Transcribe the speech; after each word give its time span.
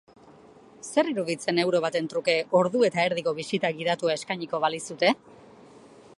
Zer 0.87 1.09
iruditzen 1.11 1.59
euro 1.63 1.81
baten 1.85 2.09
truke 2.13 2.35
ordu 2.63 2.83
eta 2.91 3.07
erdiko 3.11 3.37
bisita 3.43 3.75
gidatua 3.83 4.19
eskainiko 4.19 4.65
balizute? 4.67 5.15